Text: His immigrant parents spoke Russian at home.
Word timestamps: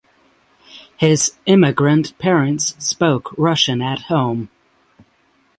His 0.97 1.33
immigrant 1.45 2.17
parents 2.17 2.69
spoke 2.83 3.35
Russian 3.37 3.83
at 3.83 3.99
home. 4.09 4.49